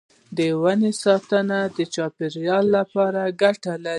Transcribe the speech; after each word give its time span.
د 0.37 0.39
ونو 0.61 0.89
ساتنه 1.03 1.59
د 1.77 1.77
چاپیریال 1.95 2.65
لپاره 2.77 3.21
ګټه 3.41 3.73
لري. 3.83 3.89